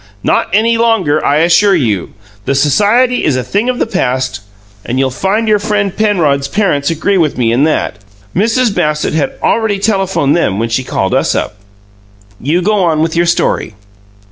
"Not 0.23 0.49
any 0.51 0.79
longer, 0.79 1.23
I 1.23 1.41
assure 1.41 1.75
you! 1.75 2.13
The 2.45 2.55
society 2.55 3.23
is 3.23 3.35
a 3.35 3.43
thing 3.43 3.69
of 3.69 3.77
the 3.77 3.85
past 3.85 4.39
and 4.83 4.97
you'll 4.97 5.11
find 5.11 5.47
your 5.47 5.59
friend 5.59 5.95
Penrod's 5.95 6.47
parents 6.47 6.89
agree 6.89 7.19
with 7.19 7.37
me 7.37 7.51
in 7.51 7.65
that. 7.65 7.97
Mrs. 8.35 8.73
Bassett 8.73 9.13
had 9.13 9.33
already 9.43 9.77
telephoned 9.77 10.35
them 10.35 10.57
when 10.57 10.69
she 10.69 10.83
called 10.83 11.13
us 11.13 11.35
up. 11.35 11.53
You 12.39 12.63
go 12.63 12.77
on 12.83 13.01
with 13.03 13.15
your 13.15 13.27
story!" 13.27 13.75